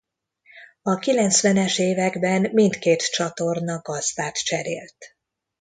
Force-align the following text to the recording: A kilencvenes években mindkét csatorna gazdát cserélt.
A 0.81 0.95
kilencvenes 0.95 1.77
években 1.77 2.49
mindkét 2.53 3.09
csatorna 3.09 3.81
gazdát 3.81 4.37
cserélt. 4.43 4.97